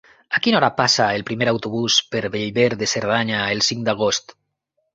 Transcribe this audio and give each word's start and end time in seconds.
A 0.37 0.39
quina 0.45 0.57
hora 0.59 0.69
passa 0.77 1.09
el 1.17 1.25
primer 1.27 1.49
autobús 1.51 1.99
per 2.15 2.23
Bellver 2.37 2.67
de 2.81 2.89
Cerdanya 2.97 3.45
el 3.57 3.65
cinc 3.71 3.87
d'agost? 3.91 4.39